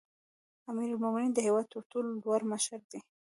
امیرالمؤمنین 0.69 1.31
د 1.33 1.39
هیواد 1.47 1.65
تر 1.73 1.81
ټولو 1.91 2.09
لوړ 2.21 2.41
مشر 2.51 2.79
دی 2.91 2.99